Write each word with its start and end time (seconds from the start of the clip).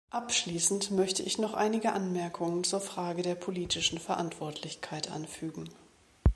Abschließend 0.09 0.89
möchte 0.89 1.21
ich 1.21 1.37
noch 1.37 1.53
einige 1.53 1.91
Anmerkungen 1.93 2.63
zur 2.63 2.81
Frage 2.81 3.21
der 3.21 3.35
politischen 3.35 3.99
Verantwortlichkeit 3.99 5.11
anfügen. 5.11 5.69